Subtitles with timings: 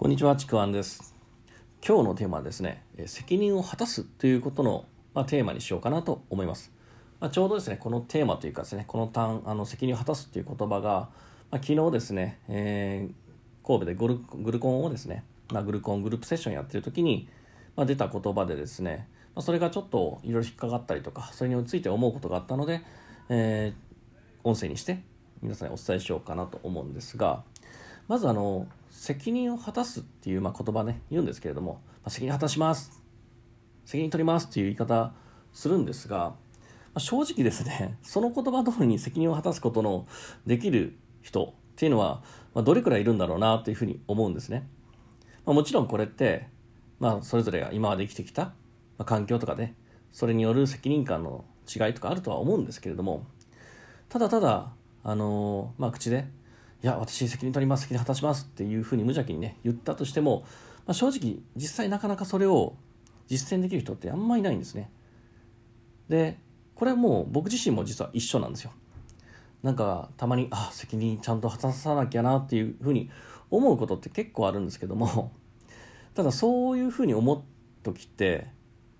[0.00, 1.14] こんにちは、ちくわんです。
[1.86, 6.72] 今日のテーマはですね、責任を果たすということの、まあ、テーマにしようかなと思います。
[7.20, 11.10] まあ、ちょうどですね、このテーマというかですね、この単あの責任を果たすという言葉が、
[11.50, 17.28] まあ、昨日ですね、えー、神戸でグルグルコンをですね、まあ、グルコングループセッションやってる時に、
[17.76, 22.80] まあ、出た言葉でですね、まあ、それがちょっといろいろ引っかかったりとか、それについて思うことがあったので、
[23.28, 25.02] えー、音声にして
[25.42, 27.42] 皆さんにお伝えしようかなと思うんですが、
[28.08, 33.00] まずあの責任を果たすっていうまあ言葉ね言うんですけれども、まあ、責任果たします。
[33.90, 35.12] 責任取りますっていう言い方
[35.52, 36.36] するんですが、ま
[36.94, 40.06] あ、正直ですね その言葉通りに責任を果たすことの
[40.46, 42.22] できる人っていうのは、
[42.54, 44.68] まあ、どれくらいいるんだろうなというふうに思うんですね、
[45.44, 46.46] まあ、もちろんこれって、
[47.00, 48.52] まあ、それぞれが今まで生きてきた、ま
[48.98, 49.74] あ、環境とかね
[50.12, 53.26] それによる責任感の違いとかあるとは思うんですけれども
[54.08, 56.26] ただただあのー、まあ口で
[56.82, 60.44] いや、私責任取ります、責任果たしますっていうふうに無邪気にね、言ったとしても、
[60.86, 62.74] まあ、正直、実際なかなかそれを
[63.26, 64.90] 実践できる人ってあんまいないんですね。
[66.08, 66.38] で、
[66.74, 68.72] これはもう僕自身も実は一緒なんですよ。
[69.62, 73.10] なんか、たまに、あ、責任ちゃんと果たさなきゃなっていうふうに
[73.50, 75.32] 思うことって結構あるんですけども、
[76.14, 77.42] ただそういうふうに思う
[77.82, 78.48] 時って、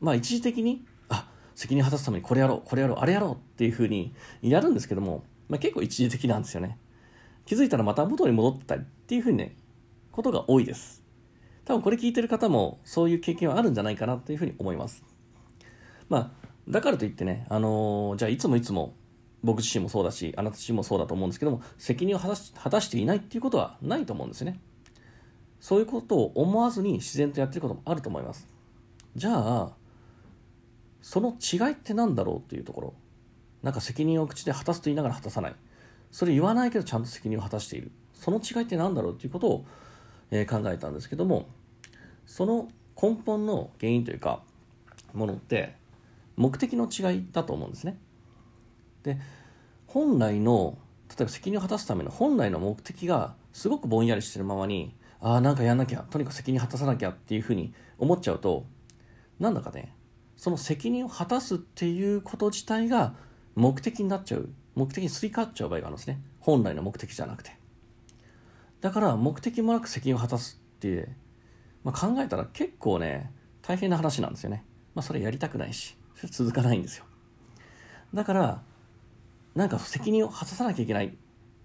[0.00, 6.78] まあ一時的に、あ、責任果たすためにこれやろう、これやろう、あれやろうっていうふうにやるんですけども、まあ、結構一時的なんですよね。
[7.44, 9.56] 気づいたらまた元に戻ってたりっていうふうにね、
[10.10, 11.02] ことが多いです。
[11.64, 15.04] 多分これ聞いてる方もそういう経験はあるんじゃないかなというふうに思います。
[16.08, 18.94] まあ、だからといってね、あのー、じゃあいつもいつも
[19.42, 24.60] 僕自身もそうだし、あなた自身もそうだと思うんですけども、責任を果たし果たしていないっていうことはないと思うんですね。
[25.60, 28.48] そういうことを思わずに自然とやってることもあると思います。
[29.14, 29.72] じゃあ、
[31.00, 32.94] その違いって何だろうっていうところ。
[33.62, 35.54] なんか責任を口で果たすと言いながら果たさない。
[36.12, 37.90] それ言わないけどちゃんと責任を果たしている。
[38.12, 39.66] その違いって何だろうっていうことを、
[40.30, 41.48] えー、考えたんですけども
[42.24, 42.68] その
[43.00, 44.42] 根本の原因というか
[45.12, 45.74] ものって
[46.36, 47.98] 目的の違いだと思うんですね。
[49.02, 49.18] で
[49.88, 50.78] 本来の
[51.08, 58.64] 例えば責任を果たすための本来の目的がすごくぼんやりしてるままにああなんかやんなきゃとにかく責任果たさなきゃっていうふうに思っちゃうと
[59.40, 59.94] なんだかね
[60.36, 63.14] その責任を果たすっていうこと自体が
[63.54, 64.48] 目的になっちゃう。
[64.74, 66.20] 目的にすり替わっちゃう場合があるんですね。
[66.40, 67.56] 本来の目的じゃなくて。
[68.80, 71.08] だから目的もなく責任を果たすって、
[71.84, 73.30] まあ、考えたら結構ね
[73.62, 74.64] 大変な話なんですよね。
[74.94, 77.04] まあそれやりたくないしそれ続かないんですよ。
[78.14, 78.62] だから
[79.54, 81.16] なんか責任を果たさなきゃいけない。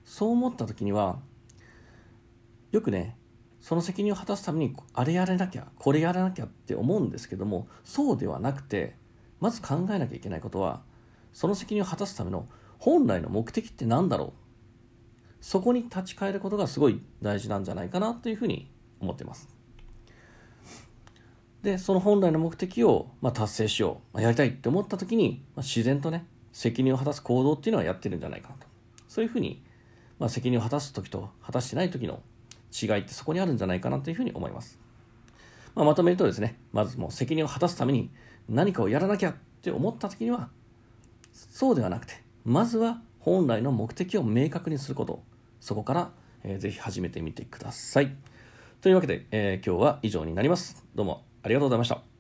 [0.06, 1.20] そう思った時には
[2.72, 3.18] よくね
[3.60, 8.96] その責任を果たすためにあれやらなきゃこれやらなきゃって思うんですけどもそうではなくて
[9.42, 10.82] まず考えなきゃいけないことは
[11.34, 12.48] その責任を果たすための
[12.80, 14.32] 本来の目的って何だろう？
[15.42, 19.50] そこに立ち返ることがすごい大事なんじゃないかなというふうに思っています。
[21.64, 28.68] でその本来の目的を、まあ、達成しよう、まあ、やりたいって思った時に、まあ、自然とね責任を果たす行動っていうのはやってるんじゃないかなと。
[29.08, 29.64] そういうふうに、
[30.20, 32.22] まあ、責任を果たす時と果たしてない時の
[32.72, 34.80] 違いってそこにあるんじゃないかなというふうに思います、
[35.74, 38.12] まあ、まとめるとですねまずもう責任を果たすために
[38.48, 40.50] 何かをやらなきゃって思った時には
[41.34, 45.22] そうではなくてまずは本来の目的を明確にすること。
[45.60, 46.12] そこから、
[46.46, 48.16] えー、ぜひ始めてみてください。
[48.80, 50.86] というわけで、えー、今日は以上になります。
[50.96, 52.17] どうもありがとうございました。